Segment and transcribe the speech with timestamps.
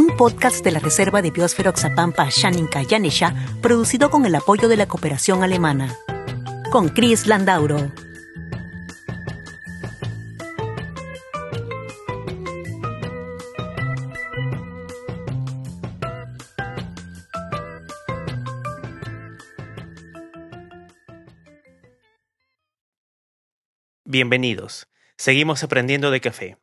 [0.00, 4.78] un podcast de la Reserva de Biosfera Oxapampa Shaninka Yanesha, producido con el apoyo de
[4.78, 5.94] la cooperación alemana.
[6.72, 7.92] Con Chris Landauro.
[24.04, 24.88] Bienvenidos.
[25.18, 26.56] Seguimos aprendiendo de café.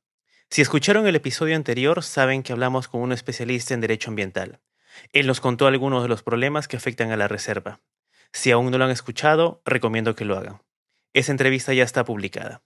[0.50, 4.62] Si escucharon el episodio anterior, saben que hablamos con un especialista en derecho ambiental.
[5.12, 7.82] Él nos contó algunos de los problemas que afectan a la reserva.
[8.32, 10.62] Si aún no lo han escuchado, recomiendo que lo hagan.
[11.14, 12.64] Esa entrevista ya está publicada.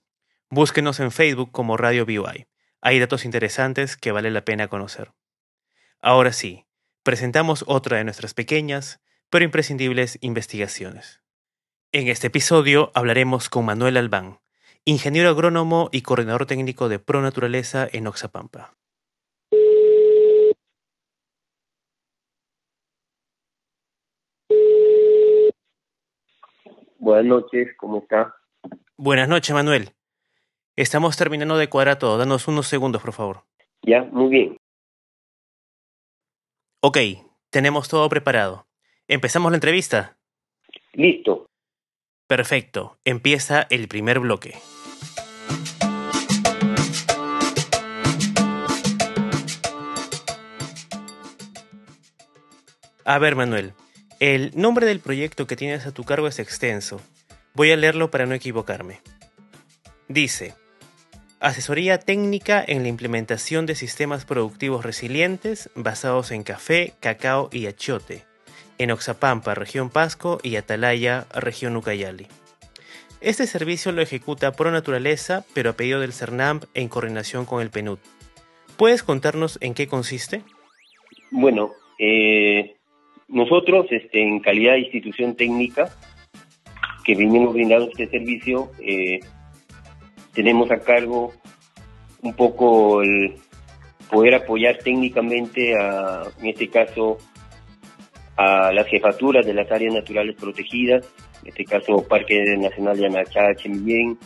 [0.48, 2.46] Búsquenos en Facebook como Radio BUI.
[2.80, 5.12] Hay datos interesantes que vale la pena conocer.
[6.00, 6.66] Ahora sí,
[7.02, 11.20] presentamos otra de nuestras pequeñas, pero imprescindibles investigaciones.
[11.90, 14.41] En este episodio hablaremos con Manuel Albán,
[14.84, 18.74] ingeniero agrónomo y coordinador técnico de Pro Naturaleza en Oxapampa.
[26.98, 28.34] Buenas noches, ¿cómo está?
[28.96, 29.90] Buenas noches, Manuel.
[30.76, 32.16] Estamos terminando de cuadrar todo.
[32.16, 33.42] Danos unos segundos, por favor.
[33.82, 34.56] Ya, muy bien.
[36.80, 36.98] Ok,
[37.50, 38.66] tenemos todo preparado.
[39.08, 40.16] ¿Empezamos la entrevista?
[40.94, 41.46] Listo.
[42.32, 42.96] Perfecto.
[43.04, 44.54] Empieza el primer bloque.
[53.04, 53.74] A ver, Manuel,
[54.18, 57.02] el nombre del proyecto que tienes a tu cargo es extenso.
[57.52, 59.02] Voy a leerlo para no equivocarme.
[60.08, 60.54] Dice,
[61.38, 68.24] Asesoría técnica en la implementación de sistemas productivos resilientes basados en café, cacao y achiote,
[68.78, 72.26] en Oxapampa, región Pasco, y Atalaya, región Ucayali.
[73.20, 77.70] Este servicio lo ejecuta Pro Naturaleza, pero a pedido del CERNAMP en coordinación con el
[77.70, 77.98] PNUD.
[78.76, 80.42] ¿Puedes contarnos en qué consiste?
[81.30, 82.76] Bueno, eh,
[83.28, 85.88] nosotros, este, en calidad de institución técnica
[87.04, 89.20] que venimos brindando este servicio, eh,
[90.34, 91.32] tenemos a cargo
[92.22, 93.36] un poco el
[94.10, 97.18] poder apoyar técnicamente, a, en este caso,
[98.36, 101.06] a las jefaturas de las áreas naturales protegidas,
[101.42, 104.18] en este caso Parque Nacional de Anachá, Chemillén,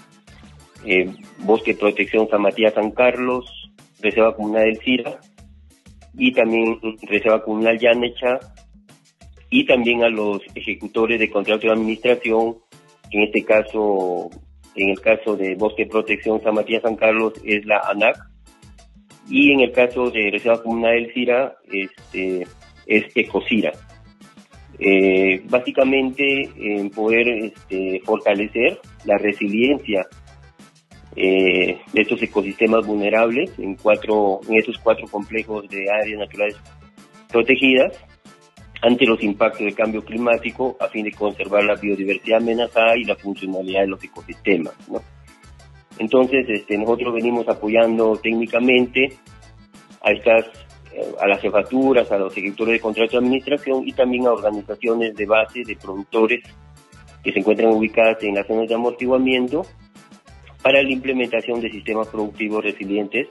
[0.84, 3.44] eh, Bosque Protección San Matías, San Carlos,
[4.00, 5.18] Reserva Comunal del Cira
[6.14, 8.38] y también Reserva Comunal Yanecha
[9.50, 12.56] y también a los ejecutores de contrato de administración,
[13.10, 14.30] en este caso,
[14.74, 18.16] en el caso de Bosque Protección San Matías San Carlos es la ANAC,
[19.28, 22.46] y en el caso de Reserva Comunal del CIRA este,
[22.86, 23.72] es ECOCIRA.
[24.78, 30.06] Eh, básicamente en poder este, fortalecer la resiliencia
[31.14, 36.56] eh, de estos ecosistemas vulnerables en cuatro en estos cuatro complejos de áreas naturales
[37.32, 37.98] protegidas
[38.82, 43.16] ante los impactos del cambio climático a fin de conservar la biodiversidad amenazada y la
[43.16, 44.74] funcionalidad de los ecosistemas.
[45.98, 49.08] Entonces, este, nosotros venimos apoyando técnicamente
[50.02, 50.65] a estas
[51.20, 55.26] a las jefaturas, a los ejecutores de contrato de administración y también a organizaciones de
[55.26, 56.44] base de productores
[57.22, 59.66] que se encuentran ubicadas en las zonas de amortiguamiento
[60.62, 63.28] para la implementación de sistemas productivos resilientes,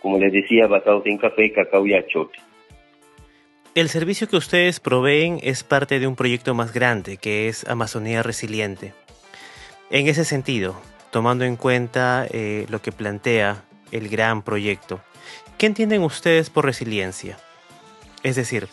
[0.00, 2.38] como les decía, basados en café, cacao y achote.
[3.74, 8.22] El servicio que ustedes proveen es parte de un proyecto más grande que es Amazonía
[8.22, 8.94] Resiliente.
[9.90, 10.76] En ese sentido,
[11.12, 13.62] tomando en cuenta eh, lo que plantea
[13.92, 15.00] el gran proyecto,
[15.60, 17.36] ¿qué entienden ustedes por resiliencia?
[18.22, 18.68] Es decir,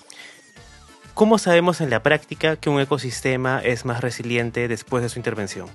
[1.13, 5.67] ¿cómo sabemos en la práctica que un ecosistema es más resiliente después de su intervención?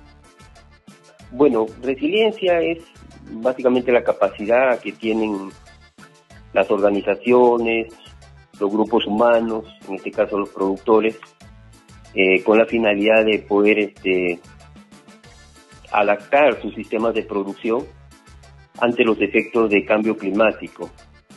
[1.31, 2.79] Bueno, resiliencia es
[3.31, 5.51] básicamente la capacidad que tienen
[6.55, 7.93] las organizaciones,
[8.59, 11.19] los grupos humanos, en este caso los productores,
[12.15, 14.41] eh, con la finalidad de poder este,
[15.91, 17.85] adaptar sus sistemas de producción
[18.83, 20.91] ante los efectos de cambio climático,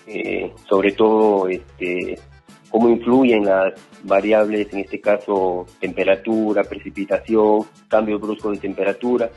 [0.08, 2.18] eh, sobre todo este,
[2.72, 9.30] cómo influyen las variables, en este caso temperatura, precipitación, cambios bruscos de temperatura,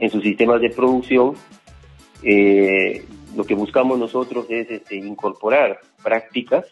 [0.00, 1.34] en sus sistemas de producción.
[2.24, 3.04] Eh,
[3.36, 6.66] lo que buscamos nosotros es este, incorporar prácticas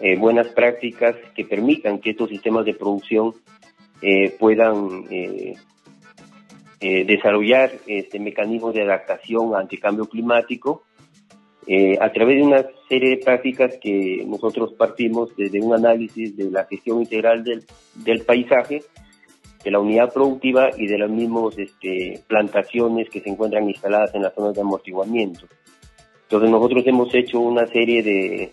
[0.00, 3.34] eh, buenas prácticas que permitan que estos sistemas de producción
[4.38, 5.04] puedan
[6.80, 10.82] eh, desarrollar este mecanismos de adaptación ante cambio climático
[12.00, 16.64] a través de una serie de prácticas que nosotros partimos desde un análisis de la
[16.64, 17.64] gestión integral del,
[18.04, 18.82] del paisaje,
[19.64, 24.22] de la unidad productiva y de las mismas este, plantaciones que se encuentran instaladas en
[24.22, 25.48] las zonas de amortiguamiento.
[26.22, 28.52] Entonces nosotros hemos hecho una serie de,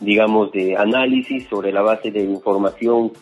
[0.00, 3.12] digamos, de análisis sobre la base de información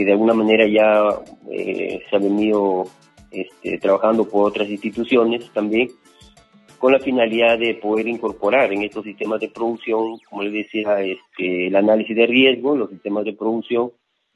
[0.00, 1.20] que de alguna manera ya
[1.52, 2.86] eh, se ha venido
[3.30, 5.90] este, trabajando por otras instituciones también,
[6.78, 11.66] con la finalidad de poder incorporar en estos sistemas de producción, como les decía, este,
[11.66, 13.92] el análisis de riesgo, los sistemas de producción,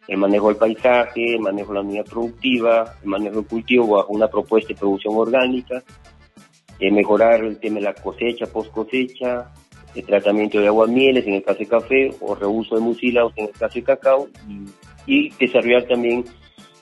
[0.07, 4.13] el manejo del paisaje, el manejo de la unidad productiva, el manejo del cultivo bajo
[4.13, 5.83] una propuesta de producción orgánica,
[6.79, 9.51] eh, mejorar el tema de la cosecha, post cosecha,
[9.95, 13.47] el tratamiento de agua mieles en el caso de café o reuso de mucílagos en
[13.47, 14.67] el caso de cacao y,
[15.07, 16.25] desarrollar también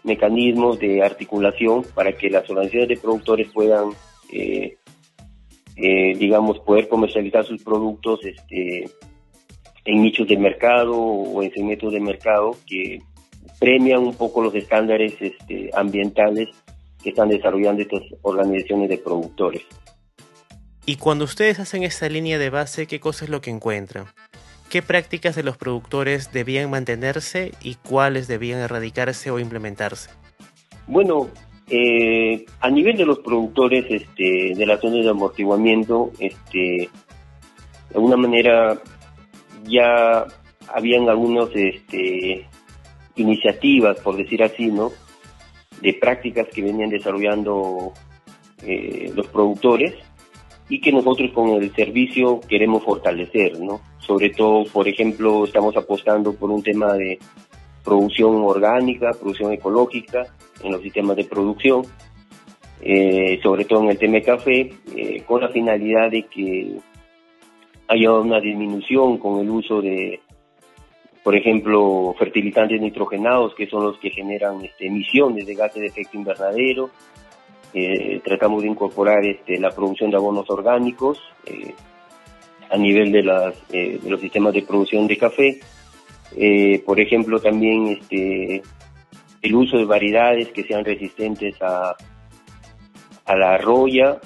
[0.05, 3.91] mecanismos de articulación para que las organizaciones de productores puedan,
[4.33, 4.77] eh,
[5.77, 8.89] eh, digamos, poder comercializar sus productos este,
[9.85, 13.01] en nichos de mercado o en segmentos de mercado que
[13.61, 16.49] premian un poco los estándares este, ambientales
[17.03, 19.63] que están desarrollando estas organizaciones de productores.
[20.85, 24.07] Y cuando ustedes hacen esta línea de base, ¿qué cosa es lo que encuentran?
[24.73, 30.09] ¿Qué prácticas de los productores debían mantenerse y cuáles debían erradicarse o implementarse?
[30.87, 31.29] Bueno,
[31.69, 38.17] eh, a nivel de los productores este, de las zonas de amortiguamiento, este, de alguna
[38.17, 38.81] manera
[39.65, 40.25] ya
[40.69, 42.49] habían algunas este,
[43.17, 44.91] iniciativas, por decir así, ¿no?
[45.83, 47.93] De prácticas que venían desarrollando
[48.63, 49.93] eh, los productores
[50.71, 53.92] y que nosotros con el servicio queremos fortalecer, ¿no?
[54.07, 57.19] Sobre todo, por ejemplo, estamos apostando por un tema de
[57.85, 60.27] producción orgánica, producción ecológica
[60.63, 61.83] en los sistemas de producción,
[62.81, 66.77] eh, sobre todo en el tema de café, eh, con la finalidad de que
[67.89, 70.21] haya una disminución con el uso de,
[71.23, 76.17] por ejemplo, fertilizantes nitrogenados, que son los que generan este, emisiones de gases de efecto
[76.17, 76.91] invernadero,
[77.75, 81.19] eh, tratamos de incorporar este, la producción de abonos orgánicos
[82.73, 85.61] a nivel de, las, eh, los sistemas de producción de café.
[86.87, 88.63] por ejemplo, también este,
[89.43, 91.95] el uso de variedades que sean resistentes a,
[93.27, 94.19] la arroya.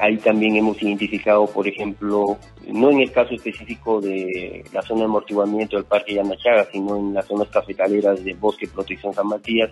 [0.00, 2.38] ahí también hemos identificado, por ejemplo,
[2.72, 7.14] no en el caso específico de la zona de amortiguamiento del Parque Yanachaga, sino en
[7.14, 9.70] las zonas cafetaleras del Bosque Protección San Matías,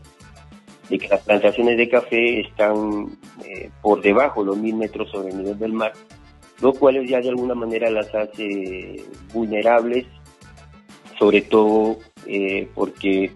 [0.89, 5.31] de que las plantaciones de café están eh, por debajo de los mil metros sobre
[5.31, 5.93] el nivel del mar,
[6.61, 9.03] lo cual ya de alguna manera las hace
[9.33, 10.07] vulnerables,
[11.19, 13.33] sobre todo eh, porque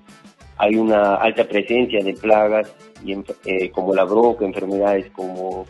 [0.58, 2.72] hay una alta presencia de plagas
[3.04, 5.66] y, eh, como la broca, enfermedades como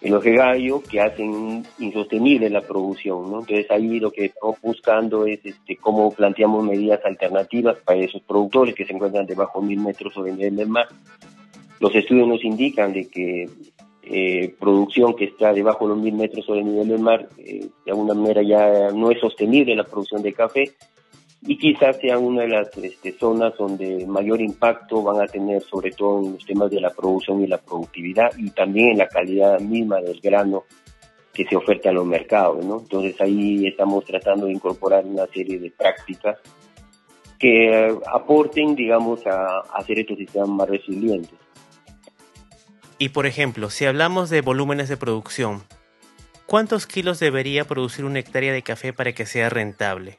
[0.00, 3.40] el oje gallo que hacen insostenible la producción, ¿no?
[3.40, 8.74] Entonces ahí lo que estamos buscando es este, cómo planteamos medidas alternativas para esos productores
[8.74, 10.88] que se encuentran debajo de mil metros sobre el nivel del mar.
[11.80, 13.48] Los estudios nos indican de que
[14.02, 17.68] eh, producción que está debajo de los mil metros sobre el nivel del mar, eh,
[17.84, 20.64] de alguna manera ya no es sostenible la producción de café
[21.42, 25.90] y quizás sea una de las este, zonas donde mayor impacto van a tener sobre
[25.90, 29.60] todo en los temas de la producción y la productividad y también en la calidad
[29.60, 30.64] misma del grano
[31.32, 32.80] que se oferta en los mercados, ¿no?
[32.80, 36.38] Entonces ahí estamos tratando de incorporar una serie de prácticas
[37.38, 41.38] que aporten, digamos, a, a hacer estos sistemas más resilientes.
[43.02, 45.62] Y por ejemplo, si hablamos de volúmenes de producción,
[46.44, 50.18] ¿cuántos kilos debería producir una hectárea de café para que sea rentable?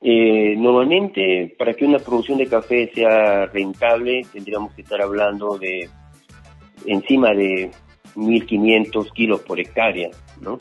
[0.00, 5.88] Eh, normalmente, para que una producción de café sea rentable, tendríamos que estar hablando de
[6.84, 7.70] encima de
[8.16, 10.58] 1.500 kilos por hectárea, ¿no?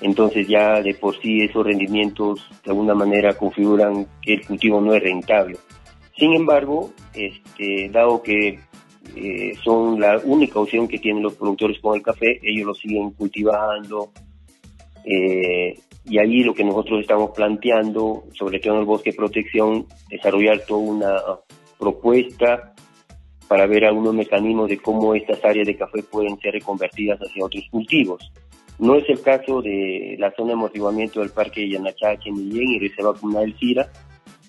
[0.00, 4.94] Entonces ya de por sí esos rendimientos de alguna manera configuran que el cultivo no
[4.94, 5.58] es rentable.
[6.18, 8.58] Sin embargo, este, dado que
[9.16, 13.10] eh, son la única opción que tienen los productores con el café, ellos lo siguen
[13.12, 14.10] cultivando,
[15.04, 19.86] eh, y ahí lo que nosotros estamos planteando, sobre todo en el bosque de protección,
[20.10, 21.16] desarrollar toda una
[21.78, 22.74] propuesta
[23.48, 27.64] para ver algunos mecanismos de cómo estas áreas de café pueden ser reconvertidas hacia otros
[27.70, 28.32] cultivos.
[28.78, 32.78] No es el caso de la zona de amortiguamiento del Parque de Yanachache, Millén y
[32.80, 33.88] Reserva Comunal del Cira,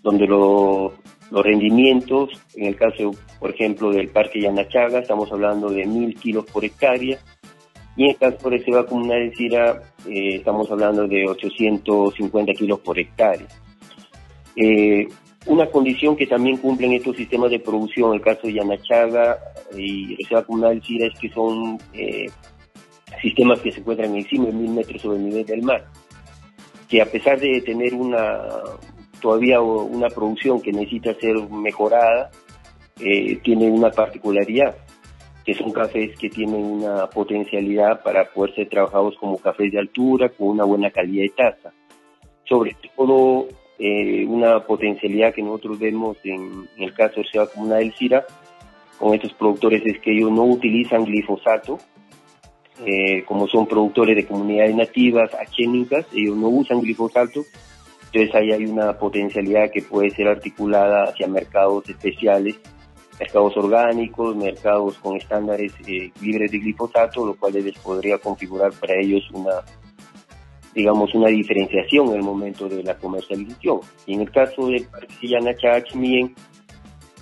[0.06, 0.94] donde los
[1.32, 3.10] rendimientos, en el caso,
[3.40, 7.18] por ejemplo, del Parque Yanachaga, estamos hablando de mil kilos por hectárea,
[7.98, 12.80] Y en el caso de Reserva Comunal de Cira, eh, estamos hablando de 850 kilos
[12.82, 13.48] por hectárea.
[14.56, 15.08] Eh,
[15.48, 19.40] una condición que también cumplen estos sistemas de producción, en el caso de Yanachaga
[19.76, 22.28] y Reserva Comunal de Cira, es que son eh,
[23.24, 25.84] sistemas que se encuentran encima de mil metros sobre el nivel del mar,
[26.88, 28.40] que a pesar de tener una
[29.25, 32.29] todavía una producción que necesita ser mejorada,
[33.00, 34.75] eh, tiene una particularidad,
[35.44, 40.29] que son cafés que tienen una potencialidad para poder ser trabajados como cafés de altura,
[40.29, 41.74] con una buena calidad de taza.
[42.48, 43.48] Sobre todo,
[43.79, 48.25] eh, una potencialidad que nosotros vemos en, el caso de Ciudad Comunal del Cira,
[49.00, 51.79] con estos productores es que ellos no utilizan glifosato,
[52.86, 57.44] eh, como son productores de comunidades nativas, achénicas, ellos no usan glifosato,
[58.12, 62.56] entonces ahí hay una potencialidad que puede ser articulada hacia mercados especiales,
[63.20, 68.96] mercados orgánicos, mercados con estándares eh, libres de glifosato, lo cual les podría configurar para
[69.00, 69.64] ellos una,
[70.74, 73.80] digamos, una diferenciación en el momento de la comercialización.
[74.06, 76.34] Y en el caso del Parque Sillana Chachmien,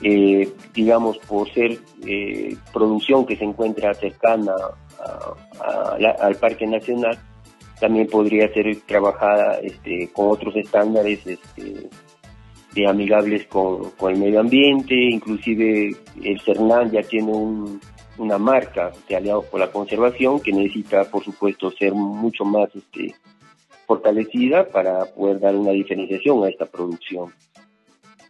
[0.02, 4.54] eh, digamos, por ser eh, producción que se encuentra cercana
[6.00, 7.18] al Parque Nacional,
[7.84, 11.90] también podría ser trabajada este, con otros estándares este,
[12.74, 17.34] de amigables con, el medio ambiente, inclusive el CERNAN ya tiene
[18.18, 23.16] una marca de aliados por la conservación que necesita, por supuesto, ser mucho más este,
[23.86, 27.34] fortalecida para poder dar una diferenciación a esta producción.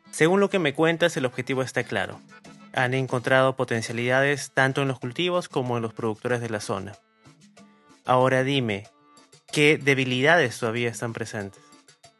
[0.09, 2.19] Según lo que me cuentas, el objetivo está claro.
[2.73, 6.93] Han encontrado potencialidades tanto en los cultivos como en los productores de la zona.
[8.03, 8.85] Ahora dime,
[9.53, 11.61] ¿qué debilidades todavía están presentes?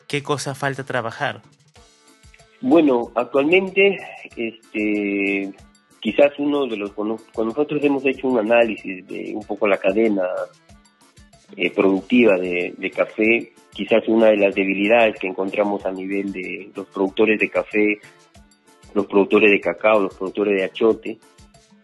[0.07, 1.41] ¿Qué cosa falta trabajar?
[2.61, 3.97] Bueno, actualmente,
[4.37, 5.51] este,
[5.99, 10.23] quizás uno de los, cuando, nosotros hemos hecho un análisis de un poco la cadena
[11.57, 16.87] eh, productiva de, café, quizás una de las debilidades que encontramos a nivel de los
[16.87, 17.99] productores de café,
[18.93, 21.17] los productores de cacao, los productores de achote,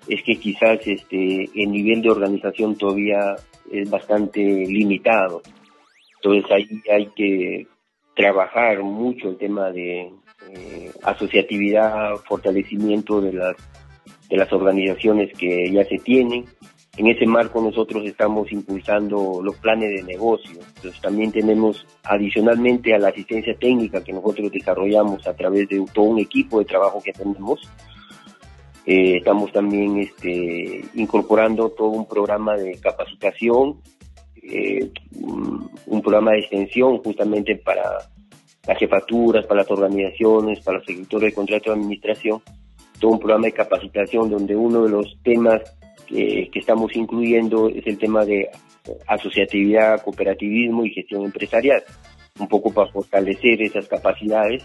[0.07, 3.35] es que quizás este, el nivel de organización todavía
[3.71, 5.41] es bastante limitado.
[6.15, 7.67] Entonces ahí hay que
[8.15, 10.11] trabajar mucho el tema de,
[10.47, 13.55] eh, asociatividad, fortalecimiento de las,
[14.29, 16.45] de las organizaciones que ya se tienen.
[16.97, 20.59] En ese marco nosotros estamos impulsando los planes de negocio.
[20.75, 26.05] Entonces también tenemos adicionalmente a la asistencia técnica que nosotros desarrollamos a través de todo
[26.05, 27.61] un equipo de trabajo que tenemos.
[28.91, 33.81] Eh, estamos también este, incorporando todo un programa de capacitación,
[34.41, 34.89] eh,
[35.85, 37.83] un programa de extensión justamente para
[38.65, 42.41] las jefaturas, para las organizaciones, para los ejecutores de contrato de administración,
[42.99, 45.61] todo un programa de capacitación donde uno de los temas
[46.07, 48.49] que, estamos incluyendo es el tema de
[49.05, 51.83] asociatividad, cooperativismo y gestión empresarial,
[52.39, 54.63] un poco para fortalecer esas capacidades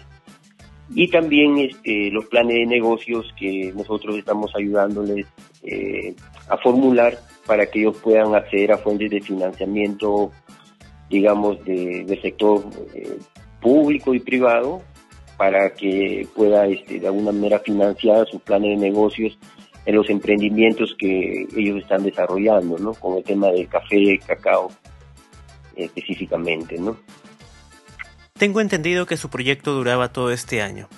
[0.93, 5.25] y también este, los planes de negocios que nosotros estamos ayudándoles
[5.63, 6.15] eh,
[6.47, 10.31] a formular para que ellos puedan acceder a fuentes de financiamiento,
[11.09, 12.63] digamos, de, del sector
[12.93, 13.17] eh,
[13.61, 14.81] público y privado
[15.37, 19.37] para que pueda este, de alguna manera financiar sus planes de negocios
[19.85, 22.93] en los emprendimientos que ellos están desarrollando, ¿no?
[22.93, 24.71] Con el tema del café, cacao
[25.75, 26.97] específicamente, ¿no?
[28.37, 30.89] Tengo entendido que su proyecto duraba todo este año.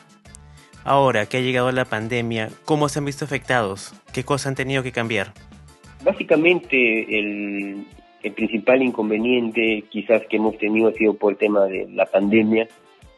[0.84, 3.94] Ahora que ha llegado la pandemia, ¿cómo se han visto afectados?
[4.12, 5.34] ¿Qué cosas han tenido que cambiar?
[6.04, 7.86] Básicamente el,
[8.36, 12.68] principal inconveniente quizás que hemos tenido ha sido por el tema de la pandemia,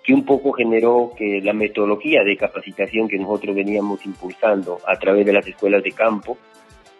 [0.03, 5.25] que un poco generó que la metodología de capacitación que nosotros veníamos impulsando a través
[5.25, 6.37] de las escuelas de campo,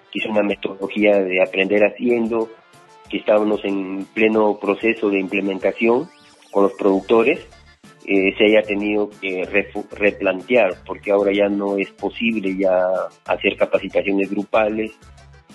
[0.10, 2.50] que es una metodología de aprender haciendo,
[3.10, 6.08] que estábamos en pleno proceso de implementación
[6.51, 7.39] con los productores,
[8.06, 9.48] eh, se haya tenido que
[9.91, 12.82] replantear, porque ahora ya no es posible ya
[13.25, 14.91] hacer capacitaciones grupales,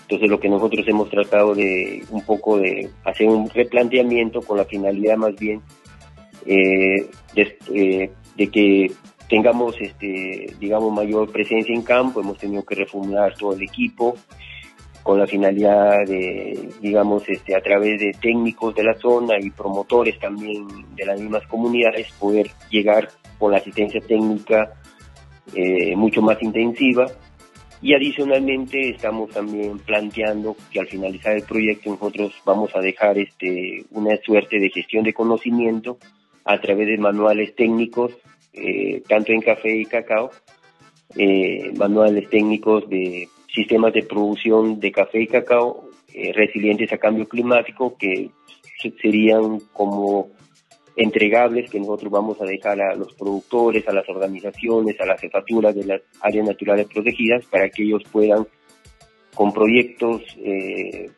[0.03, 4.67] entonces lo que nosotros hemos tratado de un poco de hacer un replanteamiento con la
[4.67, 5.63] finalidad más bien
[6.47, 8.93] eh, eh, de, que
[9.29, 14.17] tengamos este digamos mayor presencia en campo, hemos tenido que reformular todo el equipo
[15.05, 20.19] con la finalidad de digamos este a través de técnicos de la zona y promotores
[20.19, 24.73] también de las mismas comunidades poder llegar con la asistencia técnica
[25.55, 27.07] eh, mucho más intensiva.
[27.83, 33.85] Y adicionalmente estamos también planteando que al finalizar el proyecto nosotros vamos a dejar este,
[33.91, 35.99] una suerte de gestión de conocimiento
[36.47, 38.13] a través de manuales técnicos,
[38.55, 40.31] eh, tanto en café y cacao,
[41.15, 47.27] eh, manuales técnicos de sistemas de producción de café y cacao eh, resilientes a cambio
[47.27, 48.31] climático, que
[49.01, 50.29] serían como
[50.97, 55.75] entregables que nosotros vamos a dejar a los productores, a las organizaciones, a las jefaturas
[55.75, 58.47] de las áreas naturales protegidas para que ellos puedan,
[59.35, 61.11] con proyectos eh,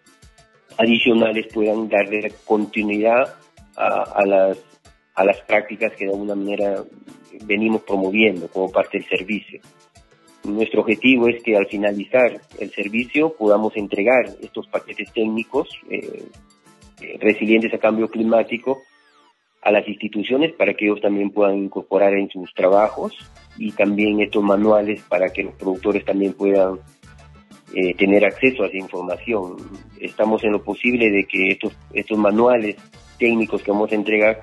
[0.79, 3.35] adicionales, puedan darle continuidad
[3.77, 4.59] a, las,
[5.15, 6.83] a las prácticas que de alguna manera
[7.45, 9.61] venimos promoviendo como parte del servicio.
[10.47, 16.23] Nuestro objetivo es que al finalizar el servicio podamos entregar estos paquetes técnicos eh,
[17.01, 18.79] eh, resilientes a cambio climático
[19.63, 23.13] a las instituciones para que ellos también puedan incorporar en sus trabajos
[23.59, 26.79] y también estos manuales para que los productores también puedan
[27.75, 29.57] eh, tener acceso a esa información.
[30.01, 32.77] Estamos en lo posible de que estos, estos manuales
[33.19, 34.43] técnicos que vamos a entregar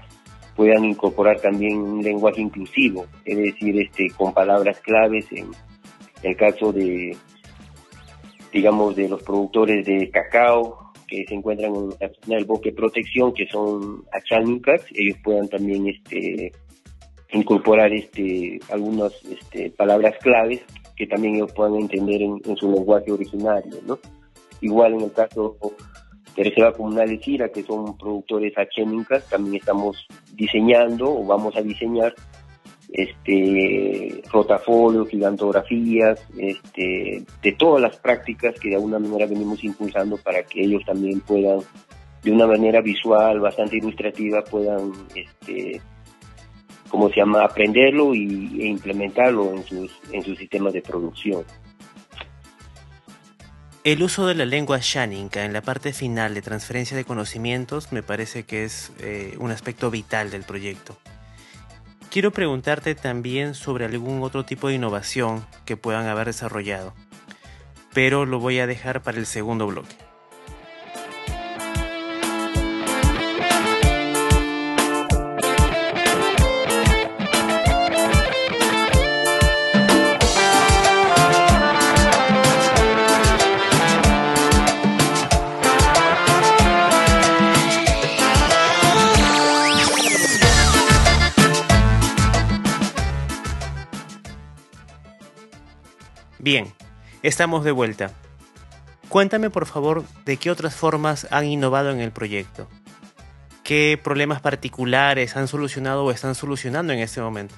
[0.57, 5.47] puedan incorporar también un lenguaje inclusivo, es decir, este, con palabras claves en,
[6.23, 7.15] el caso de,
[8.51, 13.47] digamos, de los productores de cacao que se encuentran en el bosque de protección, que
[13.47, 16.51] son achánicas, ellos puedan también este,
[17.31, 20.61] incorporar este, algunas este, palabras claves
[20.95, 23.99] que también ellos puedan entender en, su lenguaje originario, ¿no?
[24.61, 25.57] Igual en el caso
[26.35, 31.61] de Reserva Comunal de Chira, que son productores achénicas, también estamos diseñando o vamos a
[31.61, 32.13] diseñar
[32.93, 40.43] este rotafolios, gigantografías, este, de todas las prácticas que de alguna manera venimos impulsando para
[40.43, 41.61] que ellos también puedan,
[42.21, 45.81] de una manera visual, bastante ilustrativa, puedan, este,
[46.87, 51.43] como se llama, aprenderlo y, e implementarlo en sus, en sus sistemas de producción.
[53.83, 58.03] El uso de la lengua Shaninka en la parte final de transferencia de conocimientos me
[58.03, 60.95] parece que es eh, un aspecto vital del proyecto.
[62.13, 66.93] Quiero preguntarte también sobre algún otro tipo de innovación que puedan haber desarrollado,
[67.91, 69.95] pero lo voy a dejar para el segundo bloque.
[96.43, 96.65] Bien,
[97.21, 98.11] estamos de vuelta.
[99.07, 102.67] Cuéntame por favor de qué otras formas han innovado en el proyecto.
[103.63, 107.55] ¿Qué problemas particulares han solucionado o están solucionando en este momento?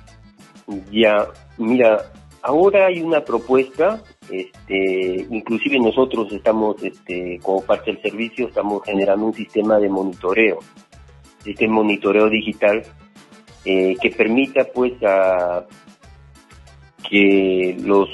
[0.91, 2.11] Ya, mira,
[2.43, 9.25] ahora hay una propuesta, este, inclusive nosotros estamos, este, como parte del servicio, estamos generando
[9.25, 10.59] un sistema de monitoreo,
[11.43, 12.83] este monitoreo digital
[13.65, 15.65] eh, que permita pues a
[17.09, 18.09] que los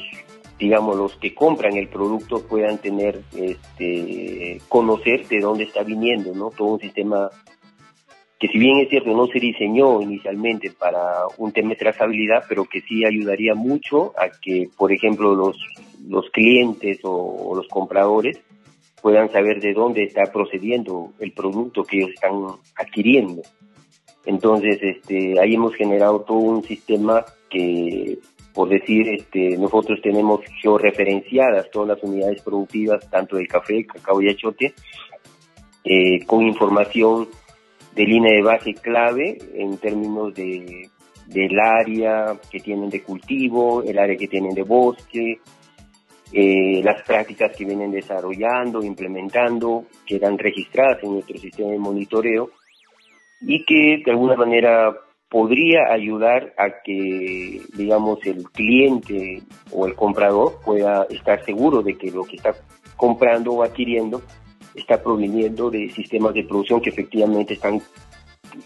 [0.62, 6.52] digamos, los que compran el producto puedan tener, este, conocer de dónde está viniendo, ¿no?
[6.52, 7.32] Todo un sistema
[8.40, 12.66] que si bien es cierto no se diseñó inicialmente para un tema de trazabilidad, pero
[12.66, 15.58] que sí ayudaría mucho a que, por ejemplo, los,
[16.08, 18.40] los clientes o, los compradores
[19.02, 22.34] puedan saber de dónde está procediendo el producto que ellos están
[22.76, 23.42] adquiriendo.
[24.26, 28.20] Entonces, este, ahí hemos generado todo un sistema que
[28.54, 34.30] por decir, este, nosotros tenemos georreferenciadas todas las unidades productivas, tanto del café, cacao y
[34.30, 34.74] achote,
[35.84, 37.28] eh, con información
[37.96, 40.90] de línea de base clave en términos de,
[41.28, 45.40] del área que tienen de cultivo, el área que tienen de bosque,
[46.34, 52.52] eh, las prácticas que vienen desarrollando, implementando, quedan registradas en nuestro sistema de monitoreo
[53.42, 54.94] y que de alguna manera
[55.32, 59.42] podría ayudar a que, digamos, el cliente
[59.72, 62.54] o el comprador pueda estar seguro de que lo que está
[62.98, 64.22] comprando o adquiriendo
[64.76, 67.82] está proveniendo de sistemas de producción que efectivamente están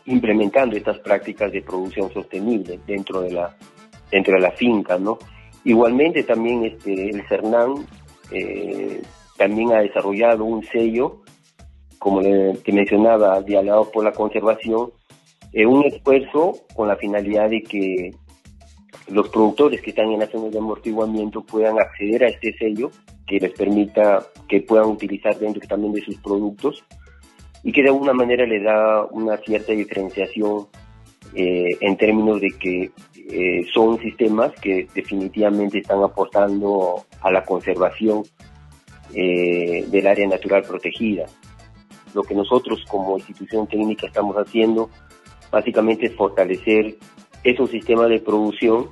[0.07, 3.55] implementando estas prácticas de producción sostenible dentro de la
[4.09, 5.19] dentro de la finca, ¿no?
[5.65, 7.85] Igualmente también este el CERNAN
[8.31, 9.03] eh,
[9.37, 11.21] también ha desarrollado un sello,
[11.99, 14.89] como le, que mencionaba, dialogado por la conservación,
[15.55, 18.11] eh, un esfuerzo con la finalidad de que
[19.07, 22.91] los productores que están en las zonas de amortiguamiento puedan acceder a este sello
[23.25, 26.83] que les permita que puedan utilizar dentro también de sus productos
[27.63, 30.67] y que de alguna manera le da una cierta diferenciación
[31.33, 32.91] eh, en términos de que
[33.29, 38.23] eh, son sistemas que definitivamente están aportando a la conservación
[39.13, 41.25] del área natural protegida.
[42.13, 44.89] Lo que nosotros como institución técnica estamos haciendo
[45.55, 46.97] básicamente es fortalecer
[47.41, 48.89] esos sistemas de producción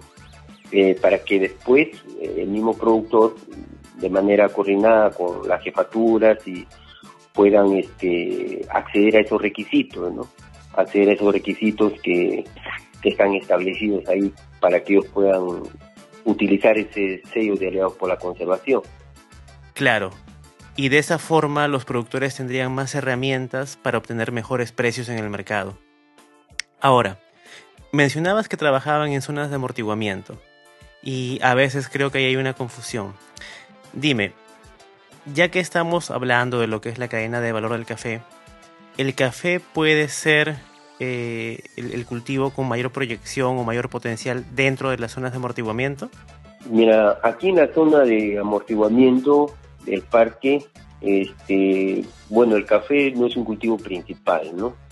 [0.71, 1.89] eh, para que después
[2.21, 3.35] eh, el mismo productor,
[3.97, 6.65] de manera coordinada con las jefaturas y
[7.33, 10.25] puedan este, acceder a esos requisitos, ¿no?
[10.77, 12.45] Acceder a esos requisitos que,
[13.01, 15.43] que están establecidos ahí para que ellos puedan
[16.23, 18.83] utilizar ese sello de aliados por la conservación.
[19.73, 20.11] Claro,
[20.77, 25.29] y de esa forma los productores tendrían más herramientas para obtener mejores precios en el
[25.29, 25.77] mercado.
[26.83, 27.17] Ahora,
[27.93, 30.35] mencionabas que trabajaban en zonas de amortiguamiento
[31.01, 33.13] y a veces creo que ahí hay una confusión.
[33.93, 34.33] Dime,
[35.33, 38.19] ya que estamos hablando de lo que es la cadena de valor del café,
[38.97, 40.57] ¿el café puede ser
[40.99, 46.09] eh, el, cultivo con mayor proyección o mayor potencial dentro de las zonas de amortiguamiento?
[46.69, 50.65] Mira, aquí en la zona de amortiguamiento del parque,
[50.99, 54.83] este, bueno, el café no es un cultivo principal, ¿no?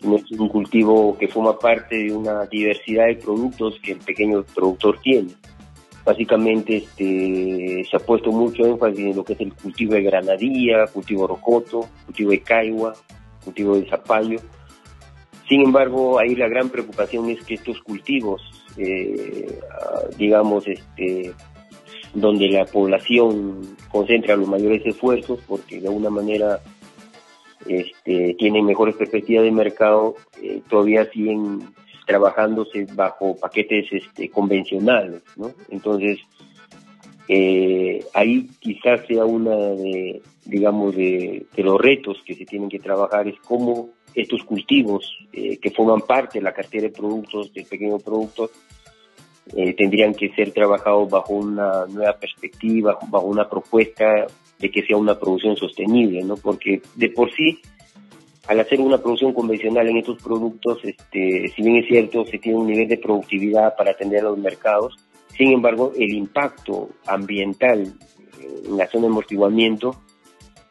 [0.00, 4.98] Es un cultivo que forma parte de una diversidad de productos que el pequeño productor
[5.00, 5.30] tiene.
[6.04, 10.86] Básicamente este, se ha puesto mucho énfasis en lo que es el cultivo de granadilla,
[10.86, 12.94] cultivo de rocoto, cultivo de caigua,
[13.44, 14.40] cultivo de zapallo.
[15.46, 18.40] Sin embargo, ahí la gran preocupación es que estos cultivos,
[18.78, 19.58] eh,
[20.16, 21.34] digamos, este,
[22.14, 26.60] donde la población concentra los mayores esfuerzos, porque de alguna manera
[27.66, 31.60] este, tienen mejores perspectivas de mercado, eh, todavía siguen
[32.06, 35.52] trabajándose bajo paquetes este, convencionales, ¿no?
[35.68, 36.18] Entonces,
[37.28, 43.28] eh, ahí quizás sea una de, digamos, de, los retos que se tienen que trabajar,
[43.28, 48.02] es cómo estos cultivos eh, que forman parte de la cartera de productos, de pequeños
[48.02, 48.50] productos,
[49.54, 54.26] eh, tendrían que ser trabajados bajo una nueva perspectiva, bajo una propuesta
[54.60, 56.36] de que sea una producción sostenible, ¿no?
[56.36, 57.58] Porque de por sí,
[58.46, 62.58] al hacer una producción convencional en estos productos, este, si bien es cierto, se tiene
[62.58, 64.96] un nivel de productividad para atender a los mercados,
[65.36, 67.92] sin embargo, el impacto ambiental
[68.64, 69.96] en la zona de amortiguamiento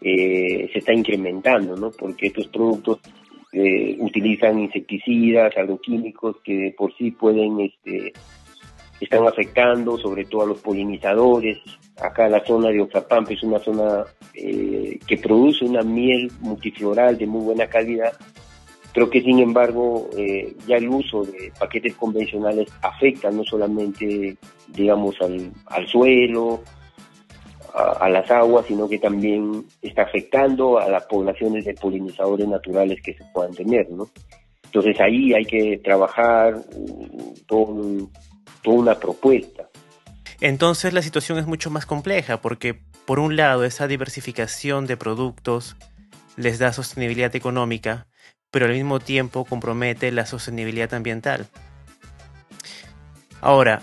[0.01, 1.91] eh, se está incrementando, ¿no?
[1.91, 2.99] Porque estos productos
[3.51, 8.13] eh, utilizan insecticidas, agroquímicos que de por sí pueden este,
[8.99, 11.59] están afectando sobre todo a los polinizadores.
[12.01, 17.25] Acá la zona de Oxapampa es una zona eh, que produce una miel multifloral de
[17.25, 18.13] muy buena calidad.
[18.93, 24.35] Creo que sin embargo eh, ya el uso de paquetes convencionales afecta no solamente
[24.67, 26.61] digamos al, al suelo,
[27.73, 33.13] a, las aguas, sino que también está afectando a las poblaciones de polinizadores naturales que
[33.13, 34.09] se puedan tener, ¿no?
[34.65, 36.55] Entonces ahí hay que trabajar
[37.47, 37.73] todo
[38.65, 39.69] una propuesta.
[40.41, 45.75] Entonces la situación es mucho más compleja porque por un lado esa diversificación de productos
[46.37, 48.07] les da sostenibilidad económica,
[48.51, 51.47] pero al mismo tiempo compromete la sostenibilidad ambiental.
[53.41, 53.81] Ahora,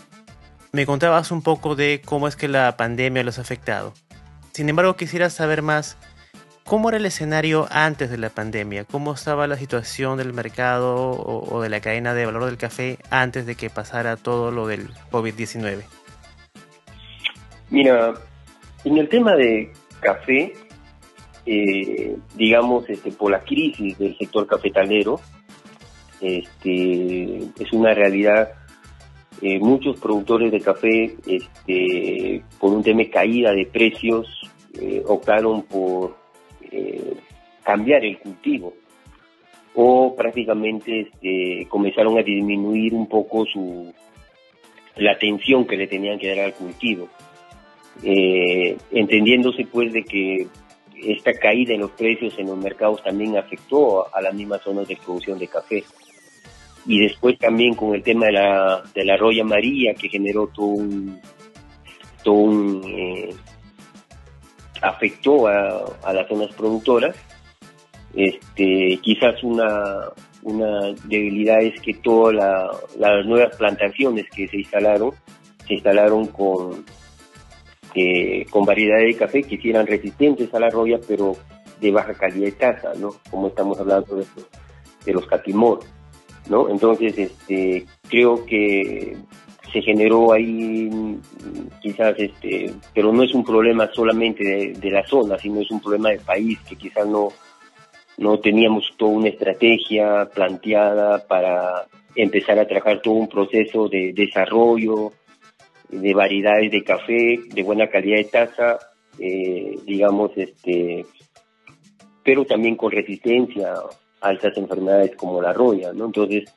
[0.72, 3.94] me contabas un poco de cómo es que la pandemia los ha afectado.
[4.52, 5.96] Sin embargo, quisiera saber más
[6.66, 8.82] ¿Cómo era el escenario antes de la pandemia?
[8.82, 13.46] ¿Cómo estaba la situación del mercado o, de la cadena de valor del café antes
[13.46, 15.84] de que pasara todo lo del COVID-19?
[17.70, 18.14] Mira,
[18.84, 20.54] en el tema de café,
[21.46, 25.20] eh, digamos, este, por la crisis del sector cafetalero,
[26.20, 28.50] este, es una realidad.
[29.40, 34.26] Eh, muchos productores de café, este, por un tema de caída de precios,
[34.80, 36.25] eh, optaron por
[36.70, 37.14] eh,
[37.62, 38.74] cambiar el cultivo
[39.74, 43.92] o prácticamente este, comenzaron a disminuir un poco su
[44.96, 47.08] la atención que le tenían que dar al cultivo,
[48.02, 50.46] eh, entendiéndose pues de que
[51.02, 54.96] esta caída en los precios en los mercados también afectó a las mismas zonas de
[54.96, 55.84] producción de café.
[56.86, 60.66] Y después también con el tema de la, de la roya amarilla que generó todo
[60.66, 61.20] un,
[62.22, 63.34] todo un eh,
[64.82, 67.16] afectó a, las zonas productoras.
[68.14, 70.10] Este, quizás una,
[70.42, 72.34] una debilidad es que todas
[72.98, 75.12] las nuevas plantaciones que se instalaron,
[75.66, 76.84] se instalaron con,
[77.94, 81.36] eh, con variedades de café que eran resistentes a la roya, pero
[81.80, 83.10] de baja calidad de taza, ¿no?
[83.30, 84.24] Como estamos hablando de,
[85.04, 85.80] de los catimor,
[86.48, 86.68] ¿no?
[86.70, 89.16] Entonces, este, creo que
[89.76, 90.88] se generó ahí
[91.82, 96.08] quizás este pero no es un problema solamente de, la zona sino es un problema
[96.08, 97.28] del país que quizás no
[98.16, 105.12] no teníamos toda una estrategia planteada para empezar a trabajar todo un proceso de desarrollo
[105.90, 108.78] de variedades de café de buena calidad de taza
[109.18, 111.04] eh, digamos este
[112.24, 113.74] pero también con resistencia
[114.22, 116.50] a estas enfermedades como la roya no entonces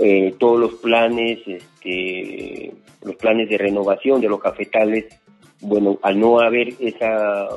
[0.00, 5.06] eh, todos los planes, este, los planes de renovación de los cafetales,
[5.60, 7.48] bueno, al no haber esa,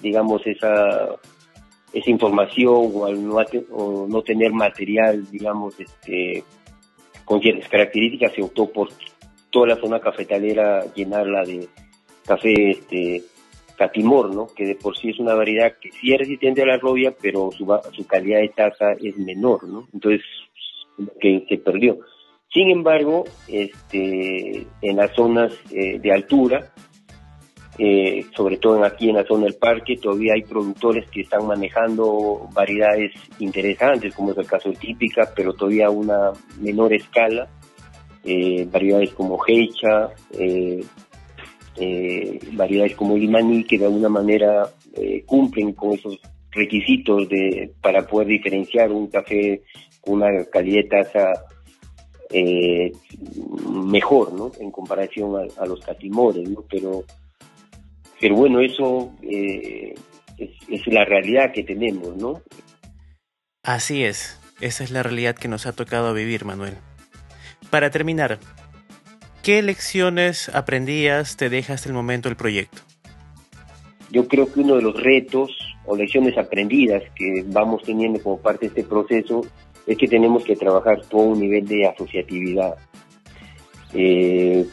[0.00, 1.16] digamos, esa
[1.92, 3.36] esa información o al no,
[4.08, 6.44] no tener material, digamos, este,
[7.24, 8.88] con ciertas características, se optó por
[9.50, 11.68] toda la zona cafetalera llenarla de
[12.24, 13.22] café este,
[13.76, 14.46] catimor, ¿no?
[14.46, 17.50] que de por sí es una variedad que sí es resistente a la robia, pero
[17.50, 19.88] su, su calidad de taza es menor, ¿no?
[19.92, 20.22] entonces
[21.20, 21.98] que se perdió.
[22.52, 26.72] Sin embargo, este, en las zonas eh, de altura,
[27.82, 32.48] eh, sobre todo aquí en la zona del parque, todavía hay productores que están manejando
[32.52, 37.48] variedades interesantes, como es el caso de Típica, pero todavía a una menor escala,
[38.22, 40.80] eh, variedades como Heicha, eh,
[42.52, 44.68] variedades como Limaní, que de alguna manera
[45.24, 49.62] cumplen con esos requisitos de, para poder diferenciar un café
[50.06, 51.32] una calidad de taza
[53.68, 54.52] mejor, ¿no?
[54.60, 56.64] En comparación a, a los catimores, ¿no?
[56.70, 57.04] Pero
[58.20, 59.94] pero bueno, eso eh,
[60.36, 62.42] es, la realidad que tenemos, ¿no?
[63.62, 66.74] Así es, esa es la realidad que nos ha tocado vivir, Manuel.
[67.70, 68.38] Para terminar,
[69.42, 72.82] ¿qué lecciones aprendías te deja hasta el momento el proyecto?
[74.10, 78.68] Yo creo que uno de los retos o lecciones aprendidas que vamos teniendo como parte
[78.68, 79.46] de este proceso
[79.86, 82.76] es que tenemos que trabajar todo un nivel de asociatividad.
[83.94, 84.66] Eh,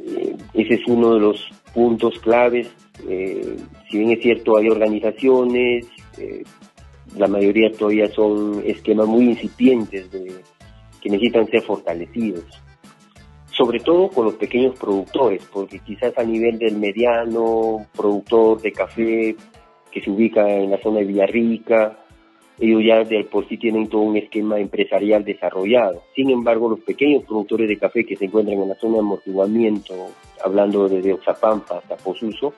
[0.00, 2.68] eh, ese es uno de los puntos claves.
[3.08, 3.56] Eh,
[3.90, 5.86] si bien es cierto, hay organizaciones,
[7.16, 10.34] la mayoría todavía son esquemas muy incipientes de,
[11.00, 12.44] que necesitan ser fortalecidos.
[13.50, 19.36] Sobre todo con los pequeños productores, porque quizás a nivel del mediano productor de café
[19.90, 21.98] que se ubica en la zona de Villarrica,
[22.60, 26.02] ellos ya de por sí tienen todo un esquema empresarial desarrollado.
[26.14, 29.94] Sin embargo, los pequeños productores de café que se encuentran en la zona de amortiguamiento,
[30.44, 32.52] hablando desde Oxapampa hasta Posuso,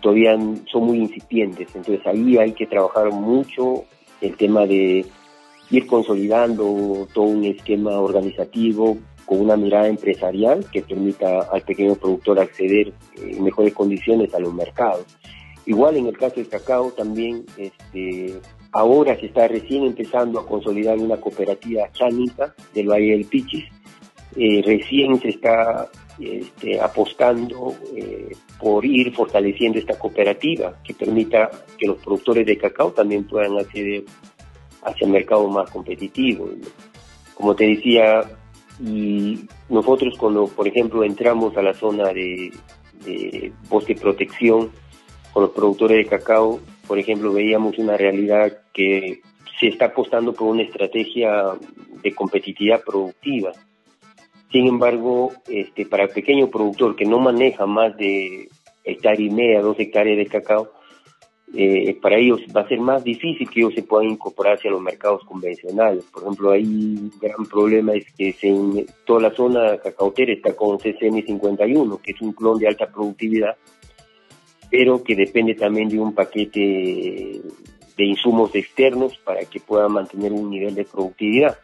[0.00, 0.36] todavía
[0.70, 1.74] son muy incipientes.
[1.74, 3.84] Entonces ahí hay que trabajar mucho
[4.20, 5.06] el tema de
[5.70, 12.40] ir consolidando todo un esquema organizativo con una mirada empresarial que permita al pequeño productor
[12.40, 15.06] acceder en mejores condiciones a los mercados.
[15.64, 18.40] Igual en el caso del cacao también este,
[18.72, 23.64] Ahora se está recién empezando a consolidar una cooperativa chánica del Valle del Pichis.
[24.34, 31.86] Eh, recién se está este, apostando eh, por ir fortaleciendo esta cooperativa que permita que
[31.86, 34.04] los productores de cacao también puedan acceder
[34.82, 36.48] hacia el mercado más competitivo.
[37.34, 38.22] Como te decía,
[38.80, 42.50] y nosotros cuando, por ejemplo, entramos a la zona de,
[43.04, 44.70] de bosque protección
[45.32, 46.60] con los productores de cacao,
[46.92, 49.22] por ejemplo, veíamos una realidad que
[49.58, 51.44] se está apostando por una estrategia
[52.02, 53.52] de competitividad productiva.
[54.50, 58.46] Sin embargo, este, para el pequeño productor que no maneja más de
[58.84, 60.70] hectárea y media, dos hectáreas de cacao,
[61.54, 64.82] eh, para ellos va a ser más difícil que ellos se puedan incorporar hacia los
[64.82, 66.04] mercados convencionales.
[66.12, 70.76] Por ejemplo, hay un gran problema es que en toda la zona cacautera está con
[70.76, 73.56] CCN 51, que es un clon de alta productividad,
[74.72, 77.42] pero que depende también de un paquete
[77.96, 81.58] de insumos externos para que pueda mantener un nivel de productividad.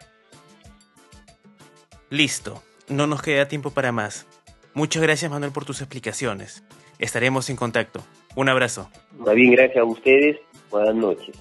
[2.11, 4.27] Listo, no nos queda tiempo para más.
[4.75, 6.63] Muchas gracias Manuel por tus explicaciones.
[6.99, 8.05] Estaremos en contacto.
[8.37, 8.91] Un abrazo.
[9.19, 10.37] Más bien, gracias a ustedes.
[10.71, 11.35] Buenas noches.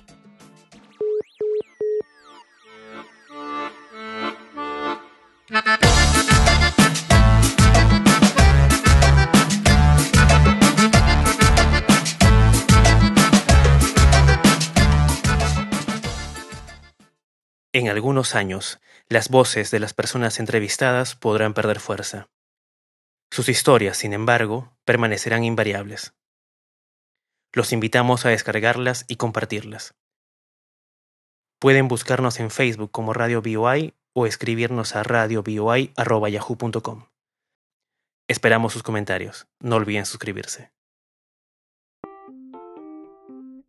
[17.77, 22.27] En algunos años, las voces de las personas entrevistadas podrán perder fuerza.
[23.29, 26.15] Sus historias, sin embargo, permanecerán invariables.
[27.53, 29.93] Los invitamos a descargarlas y compartirlas.
[31.59, 37.09] Pueden buscarnos en Facebook como Radio BOI o escribirnos a radioboi.yahoo.com.
[38.27, 39.47] Esperamos sus comentarios.
[39.59, 40.71] No olviden suscribirse.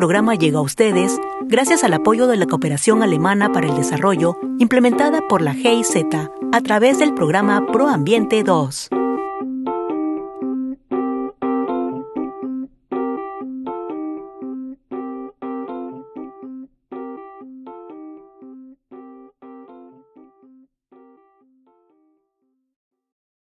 [0.00, 5.20] Programa llega a ustedes gracias al apoyo de la Cooperación Alemana para el Desarrollo implementada
[5.28, 6.06] por la GIZ
[6.52, 8.99] a través del programa ProAmbiente 2.